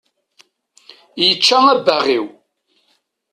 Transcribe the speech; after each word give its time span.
Yečča 1.23 1.57
abbaɣ-iw. 1.73 2.25